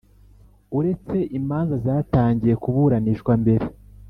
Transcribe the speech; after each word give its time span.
Uretse 0.77 1.17
imanza 1.39 1.73
zatangiye 1.85 2.55
kuburanishwa 2.63 3.31
mbere 3.41 3.65